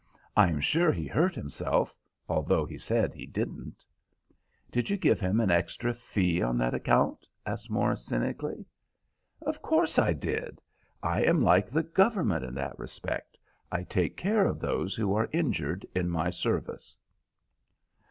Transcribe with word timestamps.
I 0.35 0.47
am 0.49 0.59
sure 0.61 0.91
he 0.91 1.05
hurt 1.05 1.35
himself, 1.35 1.95
although 2.27 2.65
he 2.65 2.79
said 2.79 3.13
he 3.13 3.27
didn't." 3.27 3.85
"Did 4.71 4.89
you 4.89 4.97
give 4.97 5.19
him 5.19 5.39
an 5.39 5.51
extra 5.51 5.93
fee 5.93 6.41
on 6.41 6.57
that 6.57 6.73
account?" 6.73 7.27
asked 7.45 7.69
Morris, 7.69 8.03
cynically. 8.03 8.65
"Of 9.43 9.61
course 9.61 9.99
I 9.99 10.13
did. 10.13 10.59
I 11.03 11.21
am 11.21 11.43
like 11.43 11.69
the 11.69 11.83
Government 11.83 12.43
in 12.43 12.55
that 12.55 12.79
respect. 12.79 13.37
I 13.71 13.83
take 13.83 14.17
care 14.17 14.47
of 14.47 14.59
those 14.59 14.95
who 14.95 15.13
are 15.13 15.29
injured 15.33 15.85
in 15.93 16.09
my 16.09 16.31
service." 16.31 16.97